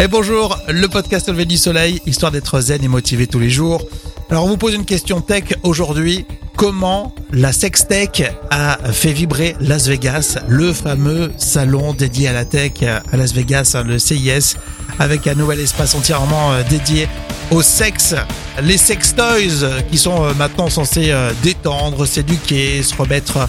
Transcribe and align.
Et 0.00 0.06
bonjour, 0.06 0.56
le 0.68 0.86
podcast 0.86 1.28
Levé 1.28 1.44
du 1.44 1.56
Soleil, 1.56 2.00
histoire 2.06 2.30
d'être 2.30 2.60
zen 2.60 2.84
et 2.84 2.88
motivé 2.88 3.26
tous 3.26 3.40
les 3.40 3.50
jours. 3.50 3.82
Alors 4.30 4.44
on 4.44 4.48
vous 4.48 4.56
pose 4.56 4.74
une 4.74 4.84
question 4.84 5.20
tech 5.20 5.54
aujourd'hui. 5.64 6.24
Comment 6.56 7.12
la 7.32 7.52
Sextech 7.52 8.22
a 8.50 8.78
fait 8.92 9.12
vibrer 9.12 9.56
Las 9.60 9.88
Vegas, 9.88 10.38
le 10.46 10.72
fameux 10.72 11.32
salon 11.36 11.94
dédié 11.94 12.28
à 12.28 12.32
la 12.32 12.44
tech 12.44 12.74
à 12.82 13.16
Las 13.16 13.32
Vegas, 13.32 13.76
le 13.84 13.98
CIS, 13.98 14.54
avec 15.00 15.26
un 15.26 15.34
nouvel 15.34 15.58
espace 15.58 15.96
entièrement 15.96 16.52
euh, 16.52 16.62
dédié 16.70 17.08
au 17.50 17.62
sexe, 17.62 18.14
les 18.62 18.78
sex 18.78 19.16
toys 19.16 19.82
qui 19.90 19.98
sont 19.98 20.24
euh, 20.24 20.34
maintenant 20.34 20.68
censés 20.68 21.10
euh, 21.10 21.32
détendre, 21.42 22.06
s'éduquer, 22.06 22.84
se 22.84 22.94
remettre 22.94 23.48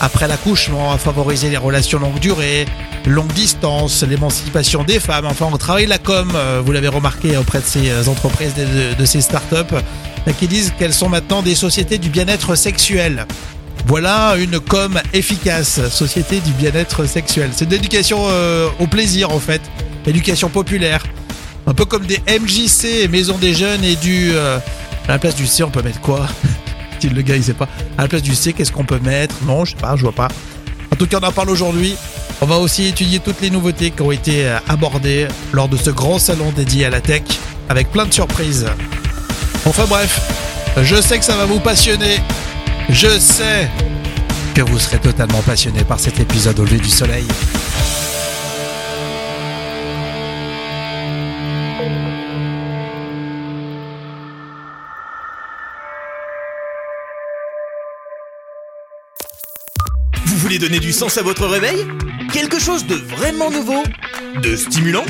après 0.00 0.28
l'accouchement, 0.28 0.92
à 0.92 0.98
favoriser 0.98 1.50
les 1.50 1.56
relations 1.56 1.98
longue 1.98 2.18
durée, 2.20 2.66
longue 3.06 3.32
distance, 3.32 4.02
l'émancipation 4.02 4.84
des 4.84 5.00
femmes. 5.00 5.26
Enfin, 5.26 5.48
on 5.52 5.56
travaille 5.56 5.86
la 5.86 5.98
com, 5.98 6.32
euh, 6.34 6.62
vous 6.64 6.72
l'avez 6.72 6.88
remarqué 6.88 7.36
auprès 7.36 7.60
de 7.60 7.64
ces 7.64 7.90
euh, 7.90 8.04
entreprises, 8.06 8.54
de, 8.54 9.04
ces 9.04 9.20
startups, 9.20 9.54
euh, 9.74 10.32
qui 10.38 10.46
disent 10.46 10.72
qu'elles 10.78 10.94
sont 10.94 11.08
maintenant 11.08 11.42
des 11.42 11.54
sociétés 11.54 11.98
du 11.98 12.10
bien-être 12.10 12.54
sexuel. 12.54 13.26
Voilà 13.86 14.36
une 14.38 14.60
com 14.60 15.00
efficace, 15.14 15.88
société 15.88 16.40
du 16.40 16.52
bien-être 16.52 17.06
sexuel. 17.06 17.50
C'est 17.54 17.66
de 17.66 17.70
l'éducation 17.70 18.18
au 18.78 18.86
plaisir 18.86 19.30
en 19.30 19.38
fait, 19.38 19.62
éducation 20.06 20.50
populaire. 20.50 21.04
Un 21.66 21.72
peu 21.72 21.86
comme 21.86 22.04
des 22.04 22.20
MJC, 22.28 23.08
Maison 23.08 23.38
des 23.38 23.54
Jeunes 23.54 23.84
et 23.84 23.96
du... 23.96 24.36
à 24.36 24.60
la 25.08 25.18
place 25.18 25.36
du 25.36 25.46
C, 25.46 25.62
on 25.62 25.70
peut 25.70 25.80
mettre 25.80 26.00
quoi? 26.00 26.26
Si 27.00 27.08
le 27.08 27.22
gars 27.22 27.36
il 27.36 27.44
sait 27.44 27.54
pas. 27.54 27.68
À 27.96 28.02
la 28.02 28.08
place 28.08 28.22
du 28.22 28.34
C, 28.34 28.52
qu'est-ce 28.52 28.72
qu'on 28.72 28.84
peut 28.84 28.98
mettre? 28.98 29.34
Non, 29.46 29.64
je 29.64 29.72
sais 29.72 29.76
pas, 29.76 29.96
je 29.96 30.02
vois 30.02 30.12
pas. 30.12 30.28
En 30.92 30.96
tout 30.96 31.06
cas, 31.06 31.18
on 31.22 31.26
en 31.26 31.32
parle 31.32 31.50
aujourd'hui. 31.50 31.96
On 32.40 32.46
va 32.46 32.58
aussi 32.58 32.86
étudier 32.86 33.18
toutes 33.18 33.40
les 33.40 33.50
nouveautés 33.50 33.90
qui 33.90 34.02
ont 34.02 34.12
été 34.12 34.46
euh, 34.46 34.58
abordées 34.68 35.26
lors 35.52 35.68
de 35.68 35.76
ce 35.76 35.90
grand 35.90 36.18
salon 36.18 36.52
dédié 36.52 36.86
à 36.86 36.90
la 36.90 37.00
tech, 37.00 37.22
avec 37.68 37.90
plein 37.90 38.06
de 38.06 38.12
surprises. 38.14 38.66
Enfin 39.64 39.84
bref, 39.88 40.20
je 40.82 41.00
sais 41.00 41.18
que 41.18 41.24
ça 41.24 41.36
va 41.36 41.46
vous 41.46 41.60
passionner. 41.60 42.20
Je 42.88 43.18
sais 43.18 43.68
que 44.54 44.62
vous 44.62 44.78
serez 44.78 44.98
totalement 44.98 45.42
passionné 45.42 45.84
par 45.84 46.00
cet 46.00 46.20
épisode 46.20 46.58
au 46.60 46.64
lever 46.64 46.78
du 46.78 46.88
soleil. 46.88 47.26
Voulez 60.48 60.58
donner 60.58 60.80
du 60.80 60.94
sens 60.94 61.18
à 61.18 61.22
votre 61.22 61.46
réveil 61.46 61.86
Quelque 62.32 62.58
chose 62.58 62.86
de 62.86 62.94
vraiment 62.94 63.50
nouveau 63.50 63.82
De 64.42 64.56
stimulant 64.56 65.04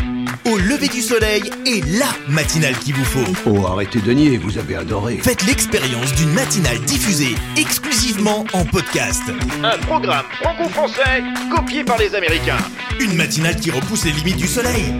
Au 0.45 0.59
lever 0.59 0.89
du 0.89 1.01
soleil 1.01 1.49
est 1.65 1.87
la 1.97 2.09
matinale 2.29 2.77
qu'il 2.77 2.95
vous 2.95 3.05
faut. 3.05 3.33
Oh, 3.47 3.65
arrêtez 3.69 4.01
de 4.01 4.11
nier, 4.11 4.37
vous 4.37 4.59
avez 4.59 4.75
adoré. 4.75 5.21
Faites 5.23 5.47
l'expérience 5.47 6.13
d'une 6.15 6.33
matinale 6.33 6.81
diffusée 6.81 7.37
exclusivement 7.57 8.47
en 8.53 8.65
podcast. 8.65 9.23
Un 9.63 9.79
programme 9.87 10.25
franco-français 10.43 11.23
copié 11.55 11.85
par 11.85 11.99
les 11.99 12.17
Américains. 12.17 12.59
Une 12.99 13.15
matinale 13.15 13.55
qui 13.55 13.71
repousse 13.71 14.07
les 14.07 14.13
limites 14.13 14.39
du 14.39 14.49
soleil. 14.49 14.93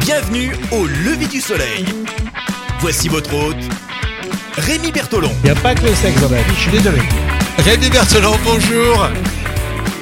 Bienvenue 0.00 0.52
au 0.70 0.86
lever 0.86 1.26
du 1.26 1.42
soleil. 1.42 1.84
Voici 2.80 3.10
votre 3.10 3.34
hôte, 3.34 3.62
Rémi 4.56 4.90
Bertolon. 4.90 5.32
Il 5.44 5.52
n'y 5.52 5.58
a 5.58 5.60
pas 5.60 5.74
que 5.74 5.84
le 5.84 5.94
sexe 5.94 6.18
dans 6.22 6.30
la 6.30 6.40
vie, 6.40 6.54
je 6.54 6.60
suis 6.60 6.70
désolé. 6.70 7.02
Rémi 7.58 7.88
Berthelon, 7.90 8.34
bonjour. 8.44 9.08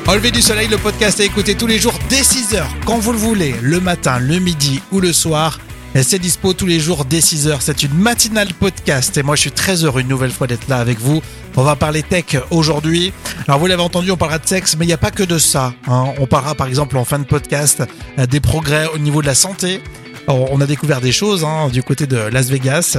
Enlever 0.06 0.30
du 0.30 0.42
soleil, 0.42 0.68
le 0.68 0.78
podcast 0.78 1.20
à 1.20 1.24
écouter 1.24 1.54
tous 1.54 1.66
les 1.66 1.78
jours 1.78 1.94
dès 2.08 2.22
6h, 2.22 2.62
quand 2.84 2.98
vous 2.98 3.12
le 3.12 3.18
voulez, 3.18 3.54
le 3.62 3.80
matin, 3.80 4.18
le 4.18 4.38
midi 4.38 4.80
ou 4.90 5.00
le 5.00 5.12
soir. 5.12 5.60
C'est 5.94 6.18
dispo 6.20 6.52
tous 6.52 6.66
les 6.66 6.78
jours 6.80 7.04
dès 7.04 7.18
6h. 7.18 7.56
C'est 7.60 7.82
une 7.82 7.94
matinale 7.94 8.48
podcast 8.54 9.16
et 9.18 9.22
moi 9.24 9.34
je 9.36 9.42
suis 9.42 9.50
très 9.52 9.84
heureux 9.84 10.00
une 10.02 10.08
nouvelle 10.08 10.30
fois 10.30 10.46
d'être 10.46 10.68
là 10.68 10.78
avec 10.78 11.00
vous. 11.00 11.20
On 11.56 11.62
va 11.64 11.74
parler 11.76 12.02
tech 12.02 12.36
aujourd'hui. 12.50 13.12
Alors 13.48 13.58
vous 13.60 13.66
l'avez 13.66 13.82
entendu, 13.82 14.10
on 14.12 14.16
parlera 14.16 14.38
de 14.38 14.46
sexe, 14.46 14.76
mais 14.78 14.84
il 14.84 14.88
n'y 14.88 14.94
a 14.94 14.98
pas 14.98 15.10
que 15.10 15.24
de 15.24 15.38
ça. 15.38 15.74
hein. 15.88 16.06
On 16.20 16.26
parlera 16.26 16.54
par 16.54 16.68
exemple 16.68 16.96
en 16.96 17.04
fin 17.04 17.18
de 17.18 17.24
podcast 17.24 17.82
euh, 18.18 18.26
des 18.26 18.40
progrès 18.40 18.86
au 18.94 18.98
niveau 18.98 19.20
de 19.20 19.26
la 19.26 19.34
santé. 19.34 19.82
On 20.28 20.60
a 20.60 20.66
découvert 20.66 21.00
des 21.00 21.10
choses 21.10 21.42
hein, 21.44 21.68
du 21.72 21.82
côté 21.82 22.06
de 22.06 22.16
Las 22.16 22.50
Vegas. 22.50 22.98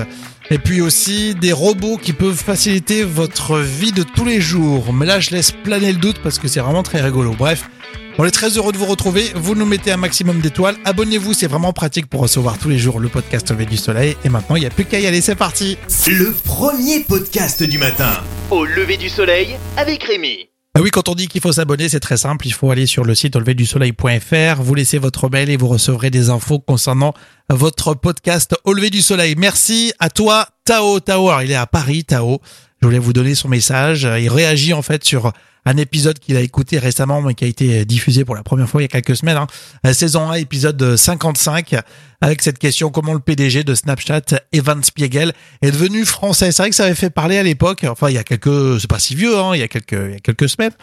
Et 0.51 0.57
puis 0.57 0.81
aussi 0.81 1.33
des 1.33 1.53
robots 1.53 1.95
qui 1.95 2.11
peuvent 2.11 2.35
faciliter 2.35 3.03
votre 3.05 3.59
vie 3.59 3.93
de 3.93 4.03
tous 4.03 4.25
les 4.25 4.41
jours. 4.41 4.91
Mais 4.91 5.05
là, 5.05 5.21
je 5.21 5.31
laisse 5.31 5.51
planer 5.51 5.93
le 5.93 5.97
doute 5.97 6.19
parce 6.21 6.39
que 6.39 6.49
c'est 6.49 6.59
vraiment 6.59 6.83
très 6.83 6.99
rigolo. 6.99 7.33
Bref, 7.39 7.69
on 8.17 8.25
est 8.25 8.31
très 8.31 8.49
heureux 8.49 8.73
de 8.73 8.77
vous 8.77 8.85
retrouver. 8.85 9.31
Vous 9.33 9.55
nous 9.55 9.65
mettez 9.65 9.93
un 9.93 9.97
maximum 9.97 10.41
d'étoiles. 10.41 10.75
Abonnez-vous, 10.83 11.33
c'est 11.33 11.47
vraiment 11.47 11.71
pratique 11.71 12.07
pour 12.07 12.19
recevoir 12.19 12.57
tous 12.57 12.67
les 12.67 12.77
jours 12.77 12.99
le 12.99 13.07
podcast 13.07 13.49
Levé 13.49 13.65
du 13.65 13.77
Soleil. 13.77 14.17
Et 14.25 14.29
maintenant, 14.29 14.57
il 14.57 14.59
n'y 14.59 14.65
a 14.65 14.71
plus 14.71 14.83
qu'à 14.83 14.99
y 14.99 15.07
aller. 15.07 15.21
C'est 15.21 15.35
parti. 15.35 15.77
Le 16.07 16.33
premier 16.43 16.99
podcast 17.05 17.63
du 17.63 17.77
matin. 17.77 18.11
Au 18.49 18.65
lever 18.65 18.97
du 18.97 19.07
soleil 19.07 19.55
avec 19.77 20.03
Rémi. 20.03 20.50
Ah 20.73 20.81
oui, 20.81 20.89
quand 20.89 21.09
on 21.09 21.15
dit 21.15 21.27
qu'il 21.27 21.41
faut 21.41 21.51
s'abonner, 21.51 21.89
c'est 21.89 21.99
très 21.99 22.15
simple. 22.15 22.47
Il 22.47 22.53
faut 22.53 22.71
aller 22.71 22.85
sur 22.85 23.03
le 23.03 23.13
site 23.13 23.35
auleverdusoleil.fr, 23.35 24.61
vous 24.61 24.73
laissez 24.73 24.99
votre 24.99 25.29
mail 25.29 25.49
et 25.49 25.57
vous 25.57 25.67
recevrez 25.67 26.09
des 26.09 26.29
infos 26.29 26.59
concernant 26.59 27.13
votre 27.49 27.93
podcast 27.93 28.55
Au 28.63 28.71
lever 28.71 28.89
du 28.89 29.01
soleil. 29.01 29.35
Merci 29.37 29.91
à 29.99 30.09
toi, 30.09 30.47
Tao. 30.63 31.01
Tao, 31.01 31.27
alors 31.27 31.43
il 31.43 31.51
est 31.51 31.55
à 31.55 31.67
Paris, 31.67 32.05
Tao. 32.05 32.39
Je 32.81 32.87
voulais 32.87 32.99
vous 32.99 33.13
donner 33.13 33.35
son 33.35 33.47
message. 33.47 34.07
Il 34.19 34.29
réagit 34.29 34.73
en 34.73 34.81
fait 34.81 35.03
sur 35.03 35.31
un 35.65 35.77
épisode 35.77 36.17
qu'il 36.17 36.35
a 36.35 36.41
écouté 36.41 36.79
récemment, 36.79 37.21
mais 37.21 37.35
qui 37.35 37.43
a 37.43 37.47
été 37.47 37.85
diffusé 37.85 38.25
pour 38.25 38.33
la 38.33 38.41
première 38.41 38.67
fois 38.67 38.81
il 38.81 38.85
y 38.85 38.85
a 38.85 38.87
quelques 38.87 39.15
semaines. 39.15 39.37
Hein. 39.37 39.47
Euh, 39.85 39.93
Saison 39.93 40.31
1, 40.31 40.33
épisode 40.35 40.95
55, 40.95 41.75
avec 42.21 42.41
cette 42.41 42.57
question 42.57 42.89
comment 42.89 43.13
le 43.13 43.19
PDG 43.19 43.63
de 43.63 43.75
Snapchat, 43.75 44.21
Evan 44.51 44.83
Spiegel, 44.83 45.33
est 45.61 45.69
devenu 45.69 46.05
français? 46.05 46.51
C'est 46.51 46.63
vrai 46.63 46.69
que 46.71 46.75
ça 46.75 46.85
avait 46.85 46.95
fait 46.95 47.11
parler 47.11 47.37
à 47.37 47.43
l'époque. 47.43 47.85
Enfin, 47.87 48.09
il 48.09 48.15
y 48.15 48.17
a 48.17 48.23
quelques, 48.23 48.81
c'est 48.81 48.89
pas 48.89 48.97
si 48.97 49.13
vieux, 49.13 49.37
hein, 49.37 49.51
il 49.53 49.59
y 49.59 49.63
a 49.63 49.67
quelques, 49.67 49.91
il 49.91 50.13
y 50.13 50.15
a 50.15 50.19
quelques 50.19 50.49
semaines. 50.49 50.73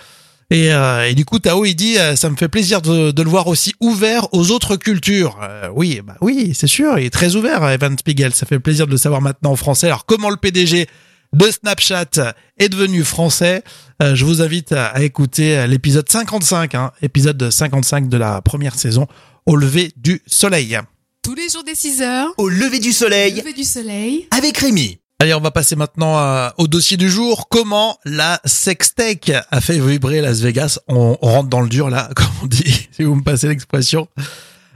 Et, 0.51 0.73
euh, 0.73 1.09
et 1.09 1.15
du 1.15 1.25
coup, 1.25 1.41
Tao, 1.41 1.65
il 1.65 1.75
dit, 1.75 1.99
euh, 1.99 2.17
ça 2.17 2.31
me 2.31 2.37
fait 2.37 2.49
plaisir 2.49 2.81
de, 2.81 3.11
de 3.11 3.23
le 3.23 3.29
voir 3.29 3.49
aussi 3.49 3.75
ouvert 3.81 4.33
aux 4.33 4.51
autres 4.51 4.77
cultures. 4.77 5.39
Euh, 5.43 5.69
oui, 5.75 6.01
bah 6.03 6.17
oui, 6.23 6.53
c'est 6.55 6.69
sûr, 6.69 6.99
il 6.99 7.07
est 7.07 7.11
très 7.11 7.37
ouvert, 7.37 7.69
Evan 7.69 7.99
Spiegel. 7.99 8.33
Ça 8.33 8.47
fait 8.47 8.59
plaisir 8.59 8.87
de 8.87 8.93
le 8.93 8.97
savoir 8.97 9.21
maintenant 9.21 9.51
en 9.51 9.57
français. 9.57 9.89
Alors, 9.89 10.07
comment 10.07 10.31
le 10.31 10.37
PDG 10.37 10.87
de 11.35 11.51
Snapchat 11.51 12.35
est 12.59 12.69
devenu 12.69 13.05
français 13.05 13.63
Euh, 14.03 14.15
Je 14.15 14.25
vous 14.25 14.43
invite 14.43 14.73
à, 14.73 14.87
à 14.87 15.03
écouter 15.03 15.67
l'épisode 15.67 16.09
55, 16.09 16.75
hein, 16.75 16.93
épisode 17.03 17.51
55 17.51 18.09
de 18.09 18.17
la 18.17 18.41
première 18.43 18.75
saison, 18.79 19.07
au 19.47 19.57
lever 19.57 19.93
du 19.97 20.23
soleil. 20.27 20.79
Tous 21.23 21.35
les 21.35 21.49
jours 21.49 21.65
dès 21.65 21.75
6 21.75 22.01
heures, 22.03 22.29
Au 22.39 22.49
lever 22.49 22.79
du 22.79 22.93
soleil 22.93 23.35
lever 23.35 23.53
du 23.53 23.65
soleil. 23.65 24.29
avec 24.31 24.57
Rémi. 24.59 24.99
Allez, 25.21 25.35
on 25.35 25.41
va 25.41 25.51
passer 25.51 25.75
maintenant 25.75 26.17
à- 26.17 26.55
au 26.59 26.69
dossier 26.69 26.97
du 26.97 27.11
jour. 27.11 27.49
Comment 27.49 27.99
la 28.05 28.41
sextech 28.45 29.33
a 29.51 29.61
fait 29.61 29.81
vibrer 29.81 30.21
Las 30.21 30.39
Vegas? 30.41 30.79
On, 30.87 31.19
on 31.21 31.33
rentre 31.33 31.49
dans 31.49 31.61
le 31.61 31.69
dur 31.69 31.91
là, 31.91 32.09
comme 32.17 32.27
on 32.45 32.47
dit, 32.47 32.89
si 32.93 33.03
vous 33.03 33.17
me 33.17 33.25
passez 33.25 33.49
l'expression. 33.49 34.07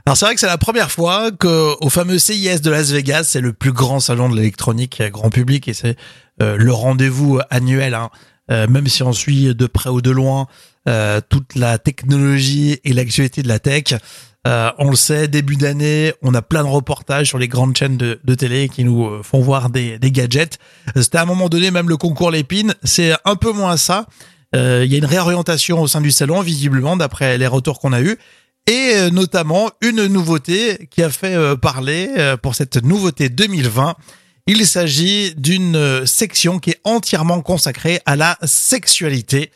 Alors 0.05 0.17
c'est 0.17 0.25
vrai 0.25 0.33
que 0.33 0.41
c'est 0.41 0.47
la 0.47 0.57
première 0.57 0.91
fois 0.91 1.31
que 1.31 1.75
au 1.81 1.89
fameux 1.89 2.19
CIS 2.19 2.59
de 2.59 2.69
Las 2.69 2.91
Vegas, 2.91 3.23
c'est 3.23 3.39
le 3.39 3.53
plus 3.53 3.71
grand 3.71 4.01
salon 4.01 4.27
de 4.29 4.35
l'électronique 4.35 5.01
grand 5.11 5.29
public 5.29 5.67
et 5.69 5.73
c'est 5.73 5.95
euh, 6.41 6.57
le 6.57 6.73
rendez-vous 6.73 7.39
annuel. 7.49 7.93
hein. 7.93 8.09
Euh, 8.51 8.67
même 8.67 8.87
si 8.87 9.01
on 9.03 9.13
suit 9.13 9.55
de 9.55 9.65
près 9.65 9.89
ou 9.89 10.01
de 10.01 10.11
loin 10.11 10.47
euh, 10.89 11.21
toute 11.29 11.55
la 11.55 11.77
technologie 11.77 12.79
et 12.83 12.91
l'actualité 12.91 13.41
de 13.43 13.47
la 13.47 13.59
tech, 13.59 13.93
euh, 14.45 14.69
on 14.77 14.89
le 14.89 14.97
sait, 14.97 15.29
début 15.29 15.55
d'année, 15.55 16.11
on 16.21 16.33
a 16.33 16.41
plein 16.41 16.63
de 16.63 16.67
reportages 16.67 17.29
sur 17.29 17.37
les 17.39 17.47
grandes 17.47 17.77
chaînes 17.77 17.95
de, 17.95 18.19
de 18.21 18.35
télé 18.35 18.67
qui 18.67 18.83
nous 18.83 19.05
euh, 19.05 19.21
font 19.23 19.39
voir 19.39 19.69
des, 19.69 19.97
des 19.99 20.11
gadgets. 20.11 20.59
Euh, 20.97 21.01
C'était 21.01 21.19
à 21.19 21.21
un 21.21 21.25
moment 21.25 21.47
donné 21.47 21.71
même 21.71 21.87
le 21.87 21.95
concours 21.95 22.29
Lépine, 22.31 22.75
c'est 22.83 23.13
un 23.23 23.37
peu 23.37 23.53
moins 23.53 23.77
ça. 23.77 24.07
Euh, 24.53 24.81
Il 24.85 24.91
y 24.91 24.95
a 24.95 24.97
une 24.97 25.05
réorientation 25.05 25.81
au 25.81 25.87
sein 25.87 26.01
du 26.01 26.11
salon, 26.11 26.41
visiblement, 26.41 26.97
d'après 26.97 27.37
les 27.37 27.47
retours 27.47 27.79
qu'on 27.79 27.93
a 27.93 28.01
eus. 28.01 28.17
Et 28.65 28.93
euh, 28.95 29.09
notamment 29.09 29.71
une 29.81 30.05
nouveauté 30.07 30.87
qui 30.89 31.03
a 31.03 31.09
fait 31.09 31.35
euh, 31.35 31.55
parler 31.57 32.09
euh, 32.17 32.37
pour 32.37 32.55
cette 32.55 32.81
nouveauté 32.81 33.27
2020. 33.27 33.95
Il 34.47 34.65
s'agit 34.65 35.33
d'une 35.35 36.05
section 36.05 36.59
qui 36.59 36.71
est 36.71 36.81
entièrement 36.83 37.41
consacrée 37.41 38.01
à 38.05 38.17
la 38.17 38.37
sexualité. 38.43 39.51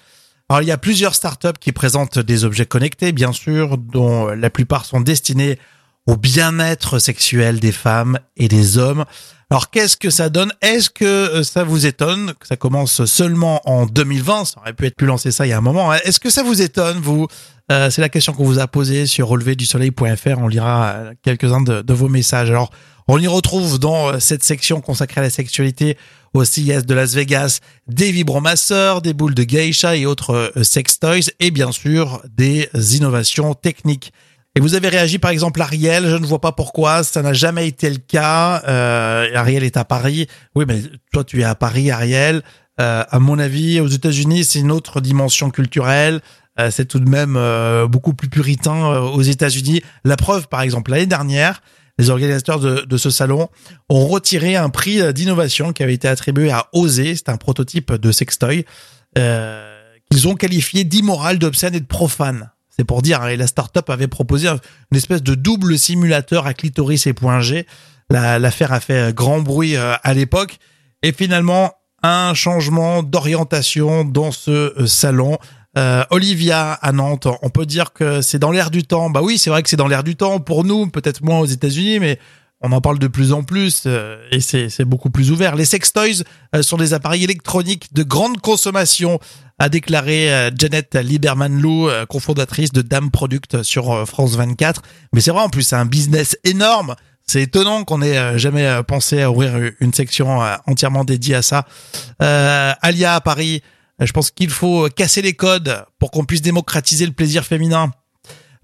Alors, 0.48 0.62
il 0.62 0.68
y 0.68 0.72
a 0.72 0.78
plusieurs 0.78 1.14
startups 1.14 1.60
qui 1.60 1.74
présentent 1.74 2.20
des 2.20 2.46
objets 2.46 2.66
connectés, 2.66 3.12
bien 3.12 3.34
sûr, 3.34 3.78
dont 3.78 4.28
la 4.28 4.50
plupart 4.50 4.86
sont 4.86 5.02
destinés 5.02 5.60
au 6.08 6.16
bien-être 6.18 7.00
sexuel 7.00 7.60
des 7.60 7.72
femmes 7.72 8.18
et 8.38 8.48
des 8.48 8.78
hommes. 8.78 9.06
Alors, 9.50 9.70
qu'est-ce 9.70 9.96
que 9.96 10.10
ça 10.10 10.30
donne? 10.30 10.52
Est-ce 10.62 10.90
que 10.90 11.06
euh, 11.06 11.44
ça 11.44 11.64
vous 11.64 11.86
étonne 11.86 12.34
que 12.40 12.48
ça 12.48 12.58
commence 12.58 13.06
seulement 13.06 13.62
en 13.70 13.86
2020 13.86 14.46
Ça 14.46 14.60
aurait 14.60 14.74
pu 14.74 14.86
être 14.88 14.96
plus 14.96 15.08
lancé 15.08 15.32
ça 15.32 15.46
il 15.46 15.50
y 15.50 15.54
a 15.54 15.58
un 15.58 15.62
moment. 15.62 15.92
hein. 15.92 16.00
Est-ce 16.04 16.20
que 16.20 16.30
ça 16.30 16.44
vous 16.44 16.62
étonne, 16.62 16.98
vous? 17.00 17.28
Euh, 17.72 17.90
C'est 17.90 18.02
la 18.02 18.10
question 18.10 18.34
qu'on 18.34 18.44
vous 18.46 18.60
a 18.60 18.68
posée 18.68 19.06
sur 19.06 19.28
releverdusoleil.fr. 19.28 20.38
On 20.40 20.48
lira 20.48 20.88
euh, 20.88 21.14
quelques-uns 21.24 21.62
de, 21.62 21.82
de 21.82 21.94
vos 21.94 22.10
messages. 22.10 22.50
Alors, 22.50 22.72
on 23.08 23.18
y 23.20 23.28
retrouve 23.28 23.80
dans 23.80 24.20
cette 24.20 24.44
section 24.44 24.82
consacrée 24.82 25.22
à 25.22 25.24
la 25.24 25.30
sexualité 25.30 25.98
au 26.34 26.44
CIS 26.44 26.82
de 26.84 26.94
Las 26.94 27.14
Vegas 27.14 27.60
des 27.88 28.12
vibromasseurs, 28.12 29.02
des 29.02 29.14
boules 29.14 29.34
de 29.34 29.44
geisha 29.44 29.96
et 29.96 30.06
autres 30.06 30.52
euh, 30.58 30.64
sex 30.64 31.00
toys 31.00 31.32
et 31.40 31.52
bien 31.52 31.72
sûr 31.72 32.22
des 32.38 32.70
innovations 32.98 33.54
techniques. 33.54 34.12
Et 34.58 34.60
vous 34.60 34.74
avez 34.74 34.90
réagi 34.90 35.20
par 35.20 35.30
exemple 35.30 35.62
Ariel, 35.62 36.10
je 36.10 36.16
ne 36.16 36.26
vois 36.26 36.42
pas 36.42 36.52
pourquoi, 36.52 37.04
ça 37.04 37.22
n'a 37.22 37.32
jamais 37.32 37.68
été 37.68 37.92
le 37.92 37.98
cas. 37.98 38.64
Euh, 38.68 39.28
Ariel 39.36 39.64
est 39.64 39.78
à 39.78 39.86
Paris. 39.86 40.26
Oui, 40.56 40.66
mais 40.68 40.82
toi 41.14 41.24
tu 41.24 41.42
es 41.42 41.44
à 41.44 41.54
Paris, 41.54 41.92
Ariel. 41.92 42.42
Euh, 42.82 43.04
à 43.08 43.20
mon 43.20 43.38
avis, 43.38 43.80
aux 43.80 43.88
États-Unis, 43.88 44.46
c'est 44.46 44.58
une 44.58 44.72
autre 44.72 45.00
dimension 45.00 45.52
culturelle. 45.52 46.22
Euh, 46.60 46.72
c'est 46.72 46.86
tout 46.86 47.00
de 47.00 47.08
même 47.08 47.36
euh, 47.38 47.88
beaucoup 47.88 48.16
plus 48.16 48.30
puritain 48.30 48.98
aux 48.98 49.22
États-Unis. 49.22 49.84
La 50.04 50.16
preuve, 50.16 50.48
par 50.48 50.64
exemple, 50.64 50.90
l'année 50.90 51.06
dernière, 51.06 51.62
les 52.00 52.10
organisateurs 52.10 52.60
de, 52.60 52.98
ce 52.98 53.12
salon 53.12 53.50
ont 53.90 54.08
retiré 54.08 54.56
un 54.56 54.70
prix 54.70 55.14
d'innovation 55.14 55.72
qui 55.72 55.84
avait 55.84 55.94
été 55.94 56.08
attribué 56.08 56.50
à 56.50 56.66
Osé. 56.74 57.16
C'est 57.16 57.30
un 57.30 57.38
prototype 57.38 57.94
de 57.94 58.12
sextoy 58.12 58.66
qu'ils 59.14 60.28
ont 60.28 60.34
qualifié 60.34 60.84
d'immoral, 60.84 61.38
d'obscène 61.38 61.76
et 61.76 61.80
de 61.80 61.86
profane. 61.86 62.50
C'est 62.78 62.86
pour 62.86 63.02
dire, 63.02 63.22
hein, 63.22 63.30
et 63.30 63.38
la 63.38 63.48
start-up 63.48 63.90
avait 63.90 64.08
proposé 64.08 64.48
une 64.48 64.98
espèce 64.98 65.24
de 65.24 65.36
double 65.36 65.78
simulateur 65.78 66.46
à 66.46 66.54
clitoris 66.54 67.08
et 67.08 67.14
point 67.14 67.42
G. 67.42 67.66
L'affaire 68.10 68.72
a 68.72 68.80
fait 68.80 69.14
grand 69.14 69.40
bruit 69.40 69.76
à 69.76 70.14
l'époque. 70.14 70.60
Et 71.04 71.12
finalement, 71.12 71.74
un 72.04 72.34
changement 72.34 73.04
d'orientation 73.04 74.06
dans 74.06 74.32
ce 74.32 74.74
salon. 74.86 75.38
Euh, 75.78 76.04
Olivia 76.10 76.74
à 76.74 76.92
Nantes, 76.92 77.28
on 77.42 77.50
peut 77.50 77.66
dire 77.66 77.94
que 77.94 78.22
c'est 78.22 78.40
dans 78.40 78.52
l'air 78.52 78.72
du 78.72 78.84
temps. 78.84 79.10
Bah 79.10 79.22
oui, 79.22 79.38
c'est 79.38 79.50
vrai 79.50 79.62
que 79.62 79.70
c'est 79.70 79.78
dans 79.78 79.88
l'air 79.88 80.04
du 80.04 80.16
temps 80.16 80.40
pour 80.40 80.64
nous, 80.64 80.88
peut-être 80.88 81.24
moins 81.24 81.40
aux 81.40 81.46
États-Unis, 81.46 82.00
mais 82.00 82.20
on 82.62 82.72
en 82.72 82.82
parle 82.82 83.00
de 83.00 83.08
plus 83.08 83.34
en 83.34 83.44
plus 83.44 83.84
euh, 83.86 84.18
et 84.32 84.40
c'est 84.40 84.86
beaucoup 84.86 85.10
plus 85.10 85.32
ouvert. 85.32 85.56
Les 85.56 85.66
sextoys 85.66 86.24
euh, 86.56 86.64
sont 86.64 86.78
des 86.78 86.94
appareils 86.94 87.24
électroniques 87.24 87.94
de 87.94 88.04
grande 88.04 88.42
consommation, 88.42 89.20
a 89.60 89.70
déclaré 89.70 90.34
euh, 90.34 90.50
Janet 90.58 90.96
Lieberman-Lou, 90.96 91.90
cofondatrice 92.10 92.72
de 92.72 92.82
Dame 92.82 93.12
Product 93.12 93.64
sur 93.64 94.08
France 94.08 94.36
24. 94.36 94.82
Mais 95.14 95.22
c'est 95.22 95.32
vrai, 95.32 95.42
en 95.42 95.50
plus, 95.50 95.64
c'est 95.64 95.76
un 95.76 95.86
business 95.86 96.38
énorme. 96.44 96.96
C'est 97.24 97.44
étonnant 97.44 97.84
qu'on 97.84 98.02
ait 98.02 98.40
jamais 98.40 98.82
pensé 98.88 99.22
à 99.22 99.30
ouvrir 99.30 99.72
une 99.82 99.94
section 99.94 100.40
entièrement 100.66 101.04
dédiée 101.04 101.36
à 101.36 101.42
ça. 101.42 101.66
Alia 102.20 103.16
à 103.16 103.22
Paris, 103.22 103.62
je 104.00 104.12
pense 104.14 104.32
qu'il 104.32 104.50
faut 104.50 104.88
casser 104.88 105.22
les 105.22 105.34
codes 105.34 105.84
pour 106.00 106.10
qu'on 106.12 106.24
puisse 106.24 106.42
démocratiser 106.42 107.06
le 107.06 107.12
plaisir 107.12 107.44
féminin. 107.44 107.92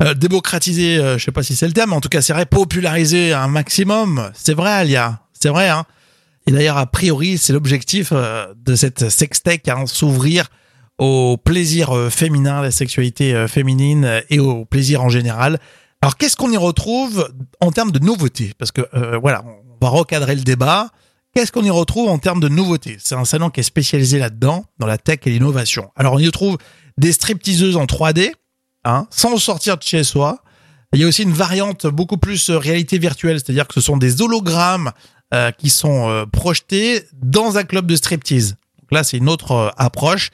Euh, 0.03 0.13
démocratiser, 0.13 0.97
euh, 0.97 1.17
je 1.17 1.23
sais 1.23 1.31
pas 1.31 1.43
si 1.43 1.55
c'est 1.55 1.67
le 1.67 1.73
terme, 1.73 1.91
mais 1.91 1.95
en 1.95 2.01
tout 2.01 2.09
cas, 2.09 2.21
c'est 2.21 2.33
vrai, 2.33 2.45
populariser 2.45 3.33
un 3.33 3.47
maximum. 3.47 4.31
C'est 4.33 4.53
vrai, 4.53 4.71
Alia. 4.71 5.19
C'est 5.39 5.49
vrai, 5.49 5.69
hein. 5.69 5.85
Et 6.45 6.51
d'ailleurs, 6.51 6.77
a 6.77 6.85
priori, 6.85 7.37
c'est 7.37 7.53
l'objectif 7.53 8.09
euh, 8.11 8.47
de 8.65 8.75
cette 8.75 9.09
sextech, 9.09 9.67
hein, 9.69 9.85
s'ouvrir 9.85 10.49
au 10.97 11.37
plaisir 11.37 11.95
euh, 11.95 12.09
féminin, 12.09 12.61
la 12.61 12.71
sexualité 12.71 13.47
féminine 13.47 14.21
et 14.29 14.39
au 14.39 14.65
plaisir 14.65 15.01
en 15.01 15.09
général. 15.09 15.59
Alors, 16.01 16.17
qu'est-ce 16.17 16.35
qu'on 16.35 16.51
y 16.51 16.57
retrouve 16.57 17.31
en 17.61 17.71
termes 17.71 17.91
de 17.91 17.99
nouveautés? 17.99 18.51
Parce 18.57 18.73
que, 18.73 18.81
voilà, 19.21 19.45
on 19.45 19.85
va 19.85 19.89
recadrer 19.89 20.35
le 20.35 20.41
débat. 20.41 20.89
Qu'est-ce 21.33 21.51
qu'on 21.51 21.63
y 21.63 21.69
retrouve 21.69 22.09
en 22.09 22.19
termes 22.19 22.41
de 22.41 22.49
nouveautés? 22.49 22.97
C'est 22.99 23.15
un 23.15 23.23
salon 23.23 23.49
qui 23.49 23.61
est 23.61 23.63
spécialisé 23.63 24.19
là-dedans, 24.19 24.65
dans 24.79 24.85
la 24.85 24.97
tech 24.97 25.19
et 25.25 25.29
l'innovation. 25.29 25.89
Alors 25.95 26.13
on 26.13 26.19
y 26.19 26.29
trouve 26.29 26.57
des 26.97 27.13
stripteaseuses 27.13 27.77
en 27.77 27.85
3D, 27.85 28.33
hein, 28.85 29.07
sans 29.09 29.37
sortir 29.37 29.77
de 29.77 29.83
chez 29.83 30.03
soi. 30.03 30.39
Il 30.93 31.01
y 31.01 31.03
a 31.03 31.07
aussi 31.07 31.23
une 31.23 31.33
variante 31.33 31.87
beaucoup 31.87 32.17
plus 32.17 32.49
euh, 32.49 32.57
réalité 32.57 32.99
virtuelle, 32.99 33.39
c'est-à-dire 33.39 33.67
que 33.67 33.73
ce 33.73 33.81
sont 33.81 33.97
des 33.97 34.21
hologrammes 34.21 34.91
euh, 35.33 35.51
qui 35.51 35.69
sont 35.69 36.09
euh, 36.09 36.25
projetés 36.25 37.03
dans 37.13 37.57
un 37.57 37.63
club 37.63 37.87
de 37.87 37.95
striptease. 37.95 38.57
Donc 38.79 38.91
là, 38.91 39.03
c'est 39.03 39.17
une 39.17 39.29
autre 39.29 39.73
approche. 39.77 40.29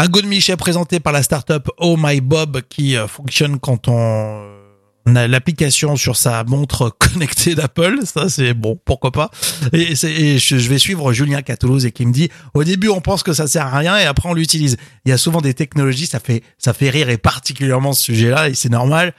Un 0.00 0.08
Godemiché 0.08 0.56
présenté 0.56 0.98
par 0.98 1.12
la 1.12 1.22
startup 1.22 1.68
Oh 1.78 1.96
My 1.96 2.20
Bob 2.20 2.62
qui 2.68 2.96
fonctionne 3.06 3.60
quand 3.60 3.86
on 3.86 4.63
on 5.06 5.16
a 5.16 5.28
l'application 5.28 5.96
sur 5.96 6.16
sa 6.16 6.44
montre 6.44 6.90
connectée 6.98 7.54
d'Apple, 7.54 8.00
ça 8.04 8.28
c'est 8.28 8.54
bon, 8.54 8.78
pourquoi 8.84 9.12
pas. 9.12 9.30
Et, 9.72 9.94
je, 9.94 10.68
vais 10.68 10.78
suivre 10.78 11.12
Julien 11.12 11.42
Catoulouse 11.42 11.86
et 11.86 11.92
qui 11.92 12.06
me 12.06 12.12
dit 12.12 12.30
au 12.54 12.64
début 12.64 12.88
on 12.88 13.00
pense 13.00 13.22
que 13.22 13.32
ça 13.32 13.46
sert 13.46 13.66
à 13.66 13.78
rien 13.78 13.98
et 13.98 14.04
après 14.04 14.28
on 14.28 14.34
l'utilise. 14.34 14.76
Il 15.04 15.10
y 15.10 15.12
a 15.12 15.18
souvent 15.18 15.40
des 15.40 15.54
technologies, 15.54 16.06
ça 16.06 16.20
fait 16.20 16.42
ça 16.58 16.72
fait 16.72 16.90
rire 16.90 17.08
et 17.08 17.18
particulièrement 17.18 17.92
ce 17.92 18.02
sujet-là 18.02 18.48
et 18.48 18.54
c'est 18.54 18.70
normal. 18.70 19.14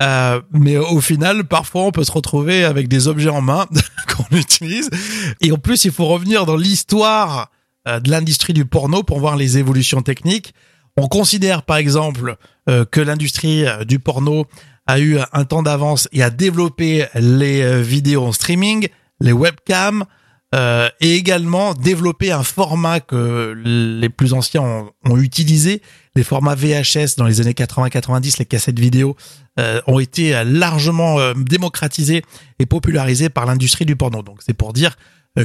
Euh, 0.00 0.40
mais 0.52 0.76
au 0.76 1.00
final, 1.00 1.44
parfois, 1.44 1.82
on 1.82 1.90
peut 1.90 2.04
se 2.04 2.12
retrouver 2.12 2.64
avec 2.64 2.88
des 2.88 3.08
objets 3.08 3.30
en 3.30 3.40
main 3.40 3.66
qu'on 4.08 4.36
utilise. 4.36 4.90
Et 5.40 5.50
en 5.52 5.58
plus, 5.58 5.84
il 5.84 5.92
faut 5.92 6.06
revenir 6.06 6.46
dans 6.46 6.56
l'histoire 6.56 7.50
euh, 7.88 8.00
de 8.00 8.10
l'industrie 8.10 8.52
du 8.52 8.64
porno 8.64 9.02
pour 9.02 9.18
voir 9.18 9.36
les 9.36 9.58
évolutions 9.58 10.02
techniques. 10.02 10.54
On 10.96 11.08
considère, 11.08 11.62
par 11.62 11.76
exemple, 11.76 12.36
euh, 12.68 12.84
que 12.84 13.00
l'industrie 13.00 13.64
du 13.86 13.98
porno 13.98 14.46
a 14.88 14.98
eu 14.98 15.18
un 15.32 15.44
temps 15.44 15.62
d'avance 15.62 16.08
et 16.12 16.22
a 16.24 16.30
développé 16.30 17.06
les 17.14 17.62
euh, 17.62 17.80
vidéos 17.80 18.24
en 18.24 18.32
streaming, 18.32 18.88
les 19.20 19.32
webcams, 19.32 20.04
euh, 20.54 20.88
et 21.02 21.14
également 21.16 21.74
développé 21.74 22.32
un 22.32 22.42
format 22.42 23.00
que 23.00 23.54
les 23.54 24.08
plus 24.08 24.32
anciens 24.32 24.62
ont, 24.62 24.90
ont 25.04 25.18
utilisé. 25.18 25.82
Les 26.14 26.22
formats 26.22 26.54
VHS 26.54 27.16
dans 27.18 27.26
les 27.26 27.42
années 27.42 27.52
80-90, 27.52 28.38
les 28.38 28.46
cassettes 28.46 28.78
vidéo 28.78 29.14
euh, 29.58 29.82
ont 29.86 29.98
été 29.98 30.42
largement 30.44 31.20
euh, 31.20 31.34
démocratisés 31.36 32.22
et 32.58 32.64
popularisés 32.64 33.28
par 33.28 33.44
l'industrie 33.44 33.84
du 33.84 33.94
porno. 33.94 34.22
Donc 34.22 34.38
c'est 34.40 34.54
pour 34.54 34.72
dire 34.72 34.96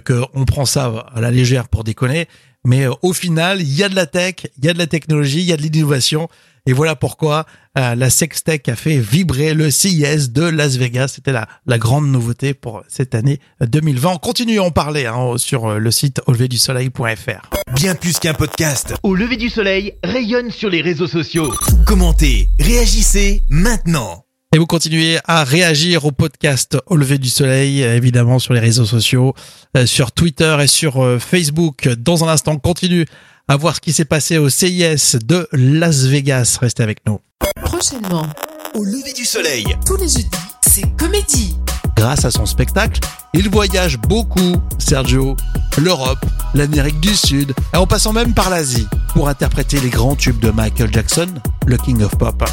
qu'on 0.08 0.46
prend 0.46 0.66
ça 0.66 1.06
à 1.14 1.20
la 1.20 1.30
légère 1.30 1.68
pour 1.68 1.84
déconner, 1.84 2.28
mais 2.66 2.88
au 3.04 3.14
final, 3.14 3.62
il 3.62 3.76
y 3.76 3.84
a 3.84 3.90
de 3.90 3.96
la 3.96 4.08
tech, 4.08 4.36
il 4.58 4.66
y 4.66 4.70
a 4.70 4.74
de 4.74 4.80
la 4.80 4.88
technologie, 4.88 5.42
il 5.42 5.46
y 5.46 5.54
a 5.54 5.58
de 5.58 5.62
l'innovation. 5.62 6.30
Et 6.66 6.72
voilà 6.72 6.96
pourquoi 6.96 7.46
euh, 7.78 7.94
la 7.94 8.10
Sextech 8.10 8.70
a 8.70 8.78
fait 8.78 8.98
vibrer 8.98 9.54
le 9.54 9.70
CIS 9.70 10.30
de 10.30 10.44
Las 10.44 10.78
Vegas. 10.78 11.10
C'était 11.10 11.34
la, 11.34 11.46
la 11.66 11.78
grande 11.78 12.08
nouveauté 12.08 12.54
pour 12.54 12.84
cette 12.88 13.16
année 13.16 13.40
2020. 13.60 14.12
On 14.14 14.18
continue 14.18 14.60
à 14.60 14.64
en 14.64 14.72
parler 14.72 15.06
hein, 15.06 15.34
sur 15.36 15.66
euh, 15.66 15.78
le 15.78 15.92
site 15.92 16.22
auleverdusoleil.fr. 16.26 17.50
Bien 17.76 17.96
plus 17.96 18.18
qu'un 18.18 18.34
podcast. 18.34 18.94
Au 19.04 19.14
lever 19.14 19.36
du 19.36 19.50
soleil 19.50 19.96
rayonne 20.06 20.52
sur 20.52 20.70
les 20.70 20.82
réseaux 20.82 21.08
sociaux. 21.08 21.54
Commentez, 21.86 22.48
réagissez 22.62 23.44
maintenant. 23.50 24.24
Et 24.56 24.58
vous 24.58 24.68
continuez 24.68 25.18
à 25.26 25.44
réagir 25.44 26.06
au 26.06 26.12
podcast 26.12 26.78
Au 26.86 26.96
lever 26.96 27.18
du 27.18 27.28
soleil, 27.28 27.82
évidemment 27.82 28.40
sur 28.40 28.54
les 28.54 28.62
réseaux 28.62 28.86
sociaux, 28.86 29.34
euh, 29.76 29.86
sur 29.86 30.14
Twitter 30.14 30.56
et 30.62 30.68
sur 30.68 31.20
Facebook. 31.20 31.90
Dans 31.90 32.24
un 32.24 32.30
instant, 32.30 32.56
continue 32.56 33.06
à 33.48 33.58
voir 33.58 33.76
ce 33.76 33.82
qui 33.82 33.94
s'est 33.94 34.06
passé 34.06 34.38
au 34.38 34.50
CIS 34.50 35.18
de 35.24 35.48
Las 35.52 36.06
Vegas. 36.06 36.58
Restez 36.62 36.84
avec 36.84 37.00
nous. 37.06 37.20
Prochainement, 37.64 38.28
au 38.74 38.84
lever 38.84 39.14
du 39.14 39.26
soleil, 39.26 39.66
tous 39.86 39.98
les 39.98 40.08
jeudis, 40.08 40.30
c'est 40.62 40.96
comédie. 40.98 41.58
Grâce 41.96 42.26
à 42.26 42.32
son 42.32 42.46
spectacle, 42.46 43.00
il 43.34 43.50
voyage 43.50 43.98
beaucoup, 43.98 44.56
Sergio, 44.80 45.36
l'Europe, 45.78 46.26
l'Amérique 46.54 47.00
du 47.00 47.16
Sud, 47.16 47.54
et 47.74 47.78
en 47.78 47.88
passant 47.88 48.14
même 48.14 48.34
par 48.34 48.50
l'Asie, 48.50 48.88
pour 49.14 49.28
interpréter 49.28 49.80
les 49.80 49.90
grands 49.90 50.16
tubes 50.16 50.40
de 50.40 50.52
Michael 50.52 50.92
Jackson, 50.94 51.28
le 51.66 51.78
King 51.78 52.02
of 52.04 52.18
Pop. 52.18 52.44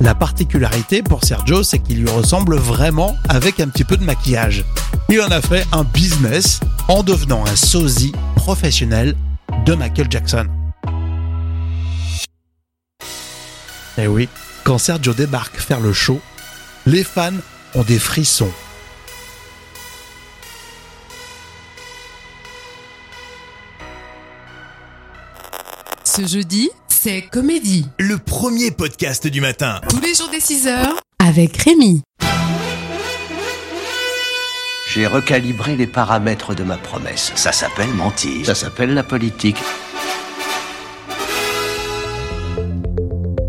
La 0.00 0.14
particularité 0.14 1.02
pour 1.02 1.24
Sergio, 1.24 1.62
c'est 1.62 1.78
qu'il 1.78 2.00
lui 2.00 2.10
ressemble 2.10 2.56
vraiment 2.56 3.16
avec 3.28 3.60
un 3.60 3.68
petit 3.68 3.84
peu 3.84 3.96
de 3.96 4.04
maquillage. 4.04 4.64
Il 5.08 5.20
en 5.20 5.30
a 5.30 5.40
fait 5.40 5.66
un 5.72 5.84
business 5.84 6.60
en 6.88 7.02
devenant 7.02 7.44
un 7.46 7.56
sosie 7.56 8.12
professionnel 8.34 9.14
de 9.64 9.74
Michael 9.74 10.06
Jackson. 10.10 10.46
Et 13.96 14.02
eh 14.02 14.06
oui, 14.06 14.28
quand 14.64 14.78
Sergio 14.78 15.14
débarque 15.14 15.56
faire 15.56 15.80
le 15.80 15.92
show, 15.92 16.20
les 16.86 17.04
fans 17.04 17.30
ont 17.74 17.82
des 17.82 17.98
frissons. 17.98 18.50
Ce 26.04 26.26
jeudi, 26.26 26.70
c'est 26.88 27.22
Comédie. 27.22 27.86
Le 27.98 28.18
premier 28.18 28.70
podcast 28.70 29.26
du 29.26 29.40
matin. 29.40 29.80
Tous 29.88 30.00
les 30.00 30.14
jours 30.14 30.28
des 30.30 30.40
6 30.40 30.66
heures. 30.68 31.00
Avec 31.18 31.56
Rémi. 31.56 32.02
J'ai 34.94 35.08
recalibré 35.08 35.74
les 35.74 35.88
paramètres 35.88 36.54
de 36.54 36.62
ma 36.62 36.76
promesse. 36.76 37.32
Ça 37.34 37.50
s'appelle 37.50 37.88
mentir. 37.88 38.46
Ça 38.46 38.54
s'appelle 38.54 38.94
la 38.94 39.02
politique. 39.02 39.56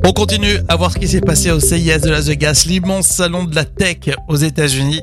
On 0.04 0.12
continue 0.12 0.58
à 0.68 0.76
voir 0.76 0.92
ce 0.92 0.98
qui 0.98 1.08
s'est 1.08 1.22
passé 1.22 1.52
au 1.52 1.60
CIS 1.60 2.00
de 2.00 2.10
Las 2.10 2.30
Vegas, 2.30 2.66
l'immense 2.68 3.10
salon 3.10 3.44
de 3.44 3.54
la 3.54 3.64
tech 3.64 4.16
aux 4.28 4.38
États-Unis. 4.38 5.02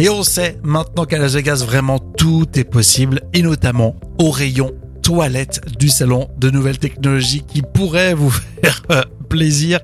Et 0.00 0.08
on 0.08 0.24
sait 0.24 0.58
maintenant 0.64 1.04
qu'à 1.04 1.18
Las 1.18 1.34
Vegas, 1.34 1.62
vraiment 1.64 2.00
tout 2.00 2.48
est 2.56 2.64
possible, 2.64 3.20
et 3.32 3.42
notamment 3.42 3.94
au 4.18 4.32
rayon 4.32 4.72
toilette 5.00 5.60
du 5.78 5.90
salon 5.90 6.28
de 6.38 6.50
nouvelles 6.50 6.80
technologies 6.80 7.44
qui 7.46 7.62
pourraient 7.62 8.14
vous 8.14 8.32
faire 8.64 8.82
plaisir 9.28 9.78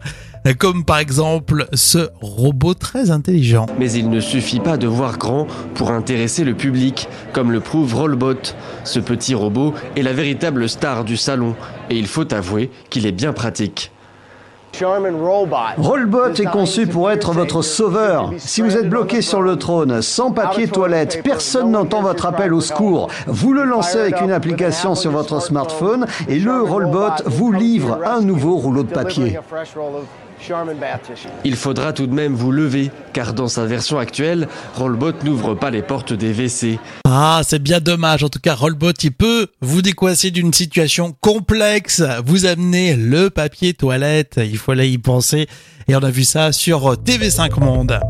comme 0.58 0.84
par 0.84 0.98
exemple 0.98 1.66
ce 1.72 2.08
robot 2.20 2.74
très 2.74 3.10
intelligent. 3.10 3.66
Mais 3.78 3.92
il 3.92 4.10
ne 4.10 4.20
suffit 4.20 4.60
pas 4.60 4.76
de 4.76 4.86
voir 4.86 5.18
grand 5.18 5.46
pour 5.74 5.90
intéresser 5.90 6.44
le 6.44 6.54
public, 6.54 7.08
comme 7.32 7.52
le 7.52 7.60
prouve 7.60 7.94
Rollbot. 7.94 8.54
Ce 8.84 9.00
petit 9.00 9.34
robot 9.34 9.74
est 9.96 10.02
la 10.02 10.12
véritable 10.12 10.68
star 10.68 11.04
du 11.04 11.16
salon, 11.16 11.54
et 11.90 11.96
il 11.96 12.06
faut 12.06 12.32
avouer 12.32 12.70
qu'il 12.90 13.06
est 13.06 13.12
bien 13.12 13.32
pratique. 13.32 13.92
Rollbot 15.78 16.34
est 16.34 16.50
conçu 16.50 16.86
pour 16.86 17.10
être 17.10 17.32
votre 17.32 17.60
sauveur. 17.62 18.32
Si 18.38 18.62
vous 18.62 18.76
êtes 18.76 18.88
bloqué 18.88 19.20
sur 19.20 19.42
le 19.42 19.56
trône, 19.56 20.00
sans 20.00 20.30
papier 20.30 20.68
toilette, 20.68 21.22
personne 21.24 21.72
n'entend 21.72 22.02
votre 22.02 22.26
appel 22.26 22.54
au 22.54 22.60
secours. 22.60 23.08
Vous 23.26 23.52
le 23.52 23.64
lancez 23.64 23.98
avec 23.98 24.20
une 24.20 24.32
application 24.32 24.94
sur 24.94 25.10
votre 25.10 25.42
smartphone 25.42 26.06
et 26.28 26.38
le 26.38 26.62
Rollbot 26.62 27.24
vous 27.26 27.52
livre 27.52 27.98
un 28.06 28.20
nouveau 28.20 28.56
rouleau 28.56 28.84
de 28.84 28.92
papier. 28.92 29.38
Il 31.44 31.56
faudra 31.56 31.92
tout 31.92 32.06
de 32.06 32.14
même 32.14 32.34
vous 32.34 32.52
lever, 32.52 32.90
car 33.12 33.34
dans 33.34 33.48
sa 33.48 33.66
version 33.66 33.98
actuelle, 33.98 34.48
Rollbot 34.74 35.12
n'ouvre 35.24 35.54
pas 35.54 35.70
les 35.70 35.82
portes 35.82 36.12
des 36.12 36.32
WC. 36.32 36.78
Ah, 37.04 37.42
c'est 37.44 37.62
bien 37.62 37.80
dommage. 37.80 38.24
En 38.24 38.28
tout 38.28 38.40
cas, 38.40 38.54
Rollbot, 38.54 38.92
il 39.02 39.12
peut 39.12 39.48
vous 39.60 39.82
décoincer 39.82 40.30
d'une 40.30 40.52
situation 40.52 41.14
complexe, 41.20 42.02
vous 42.24 42.46
amener 42.46 42.96
le 42.96 43.30
papier 43.30 43.74
toilette. 43.74 44.40
Il 44.42 44.58
faut 44.58 44.72
aller 44.72 44.88
y 44.88 44.98
penser. 44.98 45.46
Et 45.88 45.96
on 45.96 46.02
a 46.02 46.10
vu 46.10 46.24
ça 46.24 46.52
sur 46.52 46.94
TV5 46.94 47.58
Monde. 47.60 48.00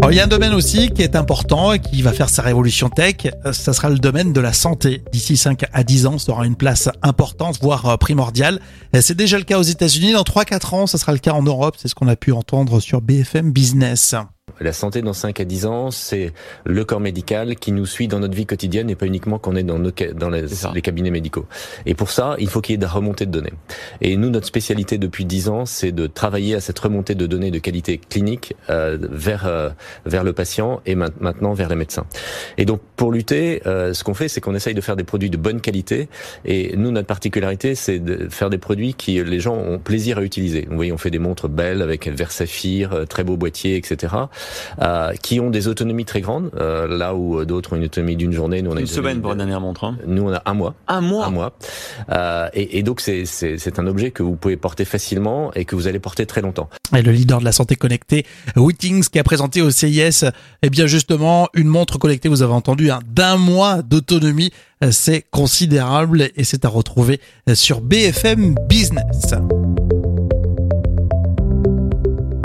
Alors, 0.00 0.12
il 0.12 0.16
y 0.16 0.20
a 0.20 0.24
un 0.24 0.28
domaine 0.28 0.54
aussi 0.54 0.90
qui 0.90 1.02
est 1.02 1.16
important 1.16 1.72
et 1.72 1.80
qui 1.80 2.02
va 2.02 2.12
faire 2.12 2.28
sa 2.28 2.42
révolution 2.42 2.88
tech. 2.88 3.16
Ça 3.52 3.72
sera 3.72 3.90
le 3.90 3.98
domaine 3.98 4.32
de 4.32 4.40
la 4.40 4.52
santé. 4.52 5.02
D'ici 5.12 5.36
5 5.36 5.64
à 5.72 5.82
10 5.82 6.06
ans, 6.06 6.18
ça 6.18 6.32
aura 6.32 6.46
une 6.46 6.54
place 6.54 6.88
importante, 7.02 7.58
voire 7.60 7.98
primordiale. 7.98 8.60
C'est 9.00 9.16
déjà 9.16 9.38
le 9.38 9.44
cas 9.44 9.58
aux 9.58 9.62
États-Unis. 9.62 10.12
Dans 10.12 10.22
3-4 10.22 10.74
ans, 10.74 10.86
ça 10.86 10.98
sera 10.98 11.12
le 11.12 11.18
cas 11.18 11.32
en 11.32 11.42
Europe. 11.42 11.74
C'est 11.78 11.88
ce 11.88 11.96
qu'on 11.96 12.08
a 12.08 12.16
pu 12.16 12.30
entendre 12.32 12.78
sur 12.78 13.00
BFM 13.00 13.50
Business. 13.50 14.14
La 14.60 14.72
santé 14.72 15.02
dans 15.02 15.12
5 15.12 15.40
à 15.40 15.44
10 15.44 15.66
ans, 15.66 15.90
c'est 15.90 16.32
le 16.64 16.84
corps 16.84 17.00
médical 17.00 17.56
qui 17.56 17.72
nous 17.72 17.86
suit 17.86 18.08
dans 18.08 18.18
notre 18.18 18.34
vie 18.34 18.46
quotidienne 18.46 18.90
et 18.90 18.94
pas 18.94 19.06
uniquement 19.06 19.38
qu'on 19.38 19.56
est 19.56 19.62
dans, 19.62 19.78
nos, 19.78 19.90
dans 20.14 20.30
les, 20.30 20.44
les, 20.74 20.82
cabinets 20.82 21.10
médicaux. 21.10 21.46
Et 21.86 21.94
pour 21.94 22.10
ça, 22.10 22.36
il 22.38 22.48
faut 22.48 22.60
qu'il 22.60 22.72
y 22.72 22.74
ait 22.74 22.78
de 22.78 22.82
la 22.82 22.90
remontée 22.90 23.26
de 23.26 23.30
données. 23.30 23.52
Et 24.00 24.16
nous, 24.16 24.30
notre 24.30 24.46
spécialité 24.46 24.98
depuis 24.98 25.24
10 25.24 25.48
ans, 25.48 25.66
c'est 25.66 25.92
de 25.92 26.06
travailler 26.06 26.54
à 26.54 26.60
cette 26.60 26.78
remontée 26.78 27.14
de 27.14 27.26
données 27.26 27.50
de 27.50 27.58
qualité 27.58 27.98
clinique 27.98 28.54
euh, 28.70 28.98
vers 29.00 29.46
euh, 29.46 29.70
vers 30.06 30.24
le 30.24 30.32
patient 30.32 30.80
et 30.86 30.94
maintenant 30.94 31.52
vers 31.52 31.68
les 31.68 31.76
médecins. 31.76 32.06
Et 32.56 32.64
donc, 32.64 32.80
pour 32.96 33.12
lutter, 33.12 33.62
euh, 33.66 33.94
ce 33.94 34.04
qu'on 34.04 34.14
fait, 34.14 34.28
c'est 34.28 34.40
qu'on 34.40 34.54
essaye 34.54 34.74
de 34.74 34.80
faire 34.80 34.96
des 34.96 35.04
produits 35.04 35.30
de 35.30 35.36
bonne 35.36 35.60
qualité. 35.60 36.08
Et 36.44 36.76
nous, 36.76 36.90
notre 36.90 37.06
particularité, 37.06 37.74
c'est 37.74 37.98
de 37.98 38.28
faire 38.28 38.50
des 38.50 38.58
produits 38.58 38.94
qui 38.94 39.22
les 39.22 39.40
gens 39.40 39.56
ont 39.56 39.78
plaisir 39.78 40.18
à 40.18 40.22
utiliser. 40.22 40.66
Vous 40.68 40.76
voyez, 40.76 40.92
on 40.92 40.98
fait 40.98 41.10
des 41.10 41.18
montres 41.18 41.48
belles 41.48 41.82
avec 41.82 42.08
verre 42.08 42.32
saphir, 42.32 43.04
très 43.08 43.24
beau 43.24 43.36
boîtier, 43.36 43.76
etc 43.76 44.08
euh, 44.80 45.12
qui 45.14 45.40
ont 45.40 45.50
des 45.50 45.68
autonomies 45.68 46.04
très 46.04 46.20
grandes. 46.20 46.50
Euh, 46.56 46.86
là 46.86 47.14
où 47.14 47.44
d'autres 47.44 47.72
ont 47.72 47.76
une 47.76 47.84
autonomie 47.84 48.16
d'une 48.16 48.32
journée, 48.32 48.62
nous 48.62 48.70
on 48.70 48.76
a 48.76 48.80
une, 48.80 48.86
semaine 48.86 49.20
pour 49.20 49.32
une 49.32 49.38
dernière 49.38 49.60
montre. 49.60 49.84
Hein. 49.84 49.96
Nous 50.06 50.22
on 50.22 50.32
a 50.32 50.42
un 50.46 50.54
mois. 50.54 50.74
Un 50.86 51.00
mois. 51.00 51.26
Un 51.26 51.30
mois. 51.30 51.52
Euh, 52.10 52.48
et, 52.54 52.78
et, 52.78 52.82
donc 52.82 53.00
c'est 53.00 53.24
c'est 53.24 53.78
un 53.78 53.86
objet 53.86 54.10
que 54.10 54.22
vous 54.22 54.36
pouvez 54.36 54.56
porter 54.56 54.84
facilement 54.84 55.52
et 55.54 55.64
que 55.64 55.76
vous 55.76 55.86
allez 55.86 55.98
porter 55.98 56.26
très 56.26 56.40
longtemps. 56.40 56.68
Et 56.96 57.02
le 57.02 57.12
leader 57.12 57.40
de 57.40 57.44
la 57.44 57.52
santé 57.52 57.76
connectée, 57.76 58.24
Wittings, 58.56 59.04
qui 59.04 59.18
a 59.18 59.24
présenté 59.24 59.62
au 59.62 59.70
CIS, 59.70 60.24
eh 60.62 60.70
bien 60.70 60.86
justement 60.86 61.48
une 61.54 61.68
montre 61.68 61.98
connectée, 61.98 62.28
vous 62.28 62.42
avez 62.42 62.52
entendu, 62.52 62.90
hein, 62.90 63.00
d'un 63.06 63.36
mois 63.36 63.82
d'autonomie, 63.82 64.52
c'est 64.90 65.24
considérable 65.30 66.30
et 66.36 66.44
c'est 66.44 66.64
à 66.64 66.68
retrouver 66.68 67.20
sur 67.54 67.80
BFM 67.80 68.54
Business. 68.68 69.34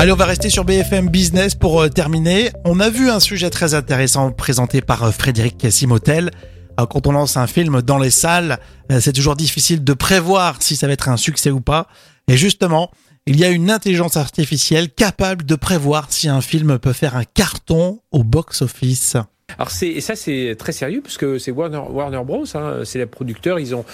Allez, 0.04 0.12
on 0.12 0.18
va 0.18 0.26
rester 0.26 0.50
sur 0.50 0.66
BFM 0.66 1.08
Business 1.08 1.56
pour 1.56 1.82
euh, 1.82 1.88
terminer. 1.88 2.52
On 2.66 2.82
a 2.82 2.90
vu 2.90 3.10
un 3.10 3.22
sujet 3.22 3.50
très 3.50 3.74
intéressant 3.74 4.34
présenté 4.34 4.82
par 4.82 5.02
euh, 5.06 5.12
Frédéric 5.12 5.72
Simotel. 5.72 6.30
Euh, 6.78 6.86
quand 6.86 7.08
on 7.08 7.14
lance 7.14 7.38
un 7.38 7.48
film 7.48 7.82
dans 7.82 8.00
les 8.00 8.10
salles, 8.10 8.60
c'est 9.00 9.14
toujours 9.14 9.38
difficile 9.38 9.82
de 9.82 9.94
prévoir 9.94 10.62
si 10.62 10.76
ça 10.76 10.88
va 10.88 10.94
être 10.94 11.08
un 11.08 11.16
succès 11.16 11.52
ou 11.52 11.62
pas. 11.62 11.88
Et 12.28 12.36
justement, 12.36 12.92
il 13.28 13.40
y 13.40 13.46
a 13.46 13.50
une 13.50 13.72
intelligence 13.72 14.18
artificielle 14.18 14.90
capable 14.90 15.46
de 15.46 15.56
prévoir 15.56 16.08
si 16.10 16.28
un 16.28 16.42
film 16.42 16.80
peut 16.80 16.92
faire 16.92 17.16
un 17.16 17.24
carton 17.24 18.02
au 18.12 18.26
box-office. 18.26 19.16
Alors 19.58 19.72
c'est 19.72 20.02
ça 20.02 20.16
c'est 20.16 20.56
très 20.58 20.72
sérieux 20.72 21.02
parce 21.02 21.18
que 21.18 21.38
c'est 21.38 21.52
Warner, 21.52 21.82
Warner 21.90 22.22
Bros. 22.26 22.46
Hein, 22.56 22.82
c'est 22.84 23.00
les 23.00 23.06
producteurs. 23.06 23.60
Ils 23.60 23.76
ont 23.76 23.86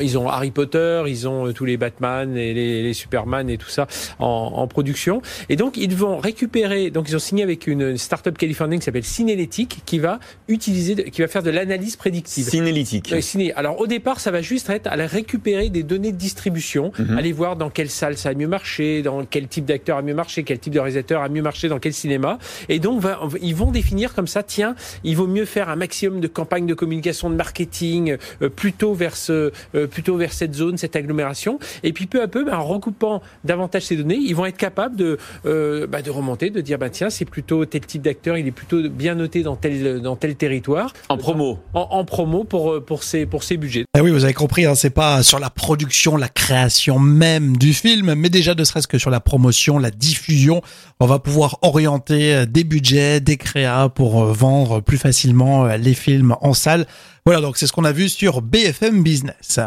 ils 0.00 0.18
ont 0.18 0.28
Harry 0.28 0.50
Potter, 0.50 1.02
ils 1.06 1.28
ont 1.28 1.46
euh, 1.46 1.52
tous 1.52 1.64
les 1.64 1.76
Batman 1.76 2.36
et 2.36 2.54
les, 2.54 2.82
les 2.82 2.94
Superman 2.94 3.48
et 3.50 3.58
tout 3.58 3.68
ça 3.68 3.86
en, 4.18 4.52
en, 4.56 4.66
production. 4.66 5.22
Et 5.48 5.56
donc 5.56 5.76
ils 5.76 5.94
vont 5.94 6.18
récupérer. 6.18 6.90
Donc 6.90 7.08
ils 7.08 7.16
ont 7.16 7.20
signé 7.20 7.42
avec 7.42 7.66
une, 7.66 7.96
start-up 7.96 8.38
californienne 8.38 8.78
qui 8.78 8.84
s'appelle 8.84 9.04
Cinélétique 9.04 9.82
qui 9.84 9.98
va 9.98 10.20
utiliser, 10.48 10.94
qui 11.10 11.20
va 11.20 11.28
faire 11.28 11.42
de 11.42 11.50
l'analyse 11.50 11.96
prédictive. 11.96 12.48
Cinélétique. 12.48 13.12
Euh, 13.12 13.20
ciné. 13.20 13.52
Alors 13.54 13.80
au 13.80 13.86
départ 13.86 14.20
ça 14.20 14.30
va 14.30 14.42
juste 14.42 14.70
être 14.70 14.86
à 14.86 14.96
récupérer 15.06 15.70
des 15.70 15.82
données 15.82 16.12
de 16.12 16.16
distribution, 16.16 16.92
mhm. 16.98 17.18
aller 17.18 17.32
voir 17.32 17.56
dans 17.56 17.70
quelle 17.70 17.90
salle 17.90 18.16
ça 18.16 18.30
a 18.30 18.34
mieux 18.34 18.48
marché, 18.48 19.02
dans 19.02 19.24
quel 19.24 19.48
type 19.48 19.64
d'acteur 19.64 19.98
a 19.98 20.02
mieux 20.02 20.14
marché, 20.14 20.42
quel 20.44 20.58
type 20.58 20.72
de 20.72 20.78
réalisateur 20.78 21.22
a 21.22 21.28
mieux 21.28 21.42
marché 21.42 21.68
dans 21.68 21.78
quel 21.78 21.92
cinéma. 21.92 22.38
Et 22.68 22.78
donc 22.78 23.00
va, 23.00 23.20
ils 23.42 23.54
vont 23.54 23.70
définir 23.70 24.14
comme 24.14 24.26
ça. 24.26 24.42
Tiens 24.42 24.74
il 25.04 25.16
vaut 25.16 25.26
mieux 25.26 25.44
faire 25.44 25.68
un 25.68 25.76
maximum 25.76 26.20
de 26.20 26.28
campagnes 26.28 26.66
de 26.66 26.74
communication, 26.74 27.30
de 27.30 27.34
marketing, 27.34 28.16
euh, 28.42 28.48
plutôt 28.48 28.94
vers 28.94 29.16
ce, 29.16 29.52
euh, 29.74 29.86
plutôt 29.86 30.16
vers 30.16 30.32
cette 30.32 30.54
zone, 30.54 30.76
cette 30.76 30.96
agglomération. 30.96 31.58
Et 31.82 31.92
puis 31.92 32.06
peu 32.06 32.22
à 32.22 32.28
peu, 32.28 32.44
bah, 32.44 32.58
en 32.58 32.64
recoupant 32.64 33.22
davantage 33.44 33.82
ces 33.82 33.96
données, 33.96 34.16
ils 34.16 34.34
vont 34.34 34.46
être 34.46 34.56
capables 34.56 34.96
de, 34.96 35.18
euh, 35.46 35.86
bah, 35.86 36.02
de 36.02 36.10
remonter, 36.10 36.50
de 36.50 36.60
dire 36.60 36.78
bah 36.78 36.90
tiens, 36.90 37.10
c'est 37.10 37.24
plutôt 37.24 37.64
tel 37.64 37.80
type 37.82 38.02
d'acteur, 38.02 38.36
il 38.36 38.46
est 38.46 38.52
plutôt 38.52 38.88
bien 38.88 39.14
noté 39.14 39.42
dans 39.42 39.56
tel 39.56 40.00
dans 40.00 40.16
tel 40.16 40.36
territoire. 40.36 40.92
En 41.08 41.16
promo. 41.16 41.58
En, 41.74 42.04
promo 42.04 42.44
pour 42.44 42.82
pour 42.84 43.02
ces 43.02 43.26
pour 43.26 43.42
ces 43.42 43.56
budgets. 43.56 43.84
Ah 43.94 44.02
oui, 44.02 44.10
vous 44.10 44.24
avez 44.24 44.34
compris, 44.34 44.66
hein, 44.66 44.74
c'est 44.74 44.90
pas 44.90 45.22
sur 45.22 45.38
la 45.38 45.50
production, 45.50 46.16
la 46.16 46.28
création 46.28 46.98
même 46.98 47.56
du 47.56 47.72
film, 47.72 48.14
mais 48.14 48.28
déjà 48.28 48.54
ne 48.54 48.64
serait-ce 48.64 48.88
que 48.88 48.98
sur 48.98 49.10
la 49.10 49.20
promotion, 49.20 49.78
la 49.78 49.90
diffusion, 49.90 50.62
on 50.98 51.06
va 51.06 51.18
pouvoir 51.18 51.58
orienter 51.62 52.46
des 52.46 52.64
budgets, 52.64 53.20
des 53.20 53.36
créas 53.36 53.88
pour 53.88 54.24
vendre 54.24 54.80
plus 54.90 54.98
facilement 54.98 55.66
euh, 55.66 55.76
les 55.76 55.94
films 55.94 56.34
en 56.40 56.52
salle. 56.52 56.84
Voilà, 57.24 57.40
donc 57.40 57.56
c'est 57.56 57.68
ce 57.68 57.72
qu'on 57.72 57.84
a 57.84 57.92
vu 57.92 58.08
sur 58.08 58.42
BFM 58.42 59.04
Business. 59.04 59.60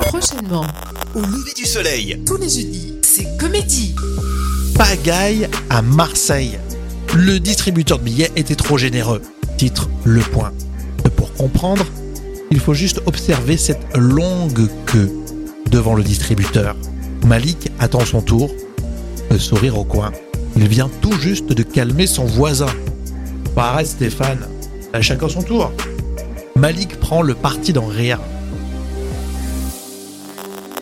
Prochainement, 0.00 0.66
au 1.14 1.20
lever 1.20 1.52
du 1.56 1.64
soleil, 1.64 2.20
tous 2.26 2.36
les 2.36 2.48
jeudis, 2.48 2.94
c'est 3.00 3.38
comédie. 3.38 3.94
Pagaille 4.74 5.48
à 5.70 5.82
Marseille. 5.82 6.58
Le 7.14 7.38
distributeur 7.38 8.00
de 8.00 8.02
billets 8.02 8.32
était 8.34 8.56
trop 8.56 8.76
généreux. 8.76 9.22
Titre 9.56 9.88
Le 10.02 10.20
Point. 10.20 10.52
Pour 11.14 11.32
comprendre, 11.34 11.86
il 12.50 12.58
faut 12.58 12.74
juste 12.74 13.00
observer 13.06 13.56
cette 13.56 13.96
longue 13.96 14.68
queue 14.84 15.12
devant 15.70 15.94
le 15.94 16.02
distributeur. 16.02 16.74
Malik 17.24 17.70
attend 17.78 18.04
son 18.04 18.20
tour, 18.20 18.50
le 19.30 19.38
sourire 19.38 19.78
au 19.78 19.84
coin. 19.84 20.10
Il 20.56 20.66
vient 20.66 20.90
tout 21.02 21.16
juste 21.20 21.52
de 21.52 21.62
calmer 21.62 22.08
son 22.08 22.24
voisin. 22.24 22.66
Arrête 23.56 23.86
Stéphane, 23.86 24.46
à 24.96 25.02
chacun 25.02 25.28
son 25.28 25.42
tour. 25.42 25.70
Malik 26.54 26.98
prend 26.98 27.20
le 27.20 27.34
parti 27.34 27.74
d'en 27.74 27.86
rire. 27.86 28.18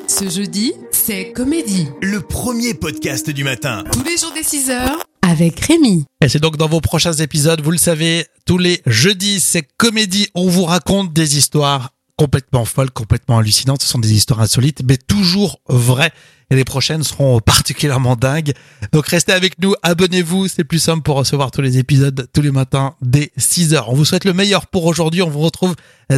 Ce 0.07 0.29
jeudi, 0.31 0.73
c'est 0.93 1.33
Comédie. 1.33 1.89
Le 2.01 2.21
premier 2.21 2.75
podcast 2.75 3.29
du 3.29 3.43
matin. 3.43 3.83
Tous 3.93 4.05
les 4.05 4.17
jours 4.17 4.33
des 4.33 4.45
6 4.45 4.71
heures. 4.71 5.03
Avec 5.23 5.59
Rémi. 5.59 6.05
Et 6.21 6.29
c'est 6.29 6.39
donc 6.39 6.57
dans 6.57 6.69
vos 6.69 6.81
prochains 6.81 7.15
épisodes, 7.15 7.61
vous 7.61 7.73
le 7.73 7.77
savez, 7.77 8.27
tous 8.47 8.59
les 8.59 8.83
jeudis, 8.87 9.41
c'est 9.41 9.67
Comédie. 9.79 10.29
On 10.37 10.47
vous 10.47 10.65
raconte 10.65 11.13
des 11.13 11.37
histoires 11.37 11.94
complètement 12.17 12.65
folles, 12.65 12.91
complètement 12.91 13.39
hallucinantes. 13.39 13.83
Ce 13.83 13.89
sont 13.89 13.99
des 13.99 14.13
histoires 14.13 14.41
insolites, 14.41 14.83
mais 14.89 14.97
toujours 14.97 15.61
vraies 15.69 16.13
et 16.51 16.57
les 16.57 16.65
prochaines 16.65 17.03
seront 17.03 17.41
particulièrement 17.41 18.17
dingues. 18.17 18.53
Donc 18.93 19.09
restez 19.09 19.33
avec 19.33 19.59
nous, 19.61 19.75
abonnez-vous, 19.83 20.49
c'est 20.49 20.65
plus 20.65 20.79
simple 20.79 21.03
pour 21.03 21.17
recevoir 21.17 21.51
tous 21.51 21.63
les 21.63 21.79
épisodes 21.79 22.29
tous 22.33 22.43
les 22.43 22.51
matins 22.51 22.95
dès 23.01 23.33
6 23.37 23.75
heures. 23.75 23.89
On 23.89 23.95
vous 23.95 24.05
souhaite 24.05 24.25
le 24.25 24.33
meilleur 24.33 24.67
pour 24.67 24.85
aujourd'hui, 24.85 25.23
on 25.23 25.31
vous 25.31 25.41
retrouve 25.41 25.75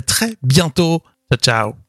très 0.06 0.36
bientôt. 0.42 1.02
Ciao 1.30 1.38
ciao 1.40 1.85